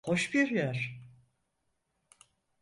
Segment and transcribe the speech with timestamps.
[0.01, 1.01] Hoş bir yer.